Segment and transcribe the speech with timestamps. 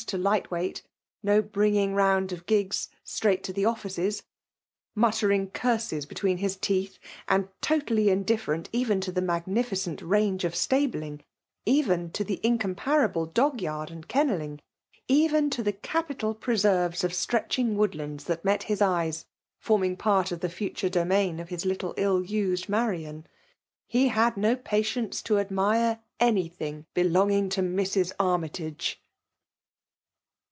[0.07, 0.81] to lightweight,
[1.21, 4.23] no bringing round of gigs; straight to the offices;
[4.95, 10.55] muttering curses be tween his teeth, and totally indifferent even to the magnificent range of
[10.55, 11.21] stabling;
[11.67, 14.59] even to the incomparable dog yard and kennelling;
[15.07, 19.27] even to the capital preserves and stretching wood lands that met his eyes,
[19.59, 23.23] forming part of the fixture domains of his dear little ill used Ma rian.
[23.85, 28.11] He had no patience to admire anything belonging to Mrs.
[28.19, 28.97] Armytage